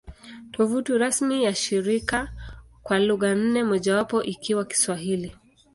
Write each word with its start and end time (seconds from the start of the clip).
Tovuti 0.51 0.93
rasmi 0.97 1.43
ya 1.43 1.55
shirika 1.55 2.19
kwa 2.83 2.99
lugha 2.99 3.35
nne, 3.35 3.63
mojawapo 3.63 4.23
ikiwa 4.23 4.65
Kiswahili 4.65 5.35